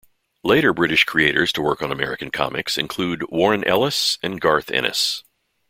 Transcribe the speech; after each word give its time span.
Later 0.43 0.73
British 0.73 1.03
creators 1.03 1.53
to 1.53 1.61
work 1.61 1.79
on 1.83 1.91
American 1.91 2.31
comics 2.31 2.75
include 2.75 3.21
Warren 3.29 3.63
Ellis 3.65 4.17
and 4.23 4.41
Garth 4.41 4.71
Ennis. 4.71 5.23